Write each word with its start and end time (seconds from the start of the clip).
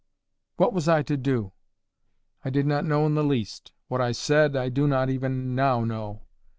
What 0.57 0.73
was 0.73 0.87
I 0.87 1.03
to 1.03 1.15
do? 1.15 1.51
I 2.43 2.49
did 2.49 2.65
not 2.65 2.85
know 2.85 3.05
in 3.05 3.13
the 3.13 3.23
least. 3.23 3.71
What 3.87 4.01
I 4.01 4.13
said, 4.13 4.55
I 4.55 4.67
do 4.69 4.87
not 4.87 5.11
even 5.11 5.53
now 5.53 5.83
know. 5.85 6.23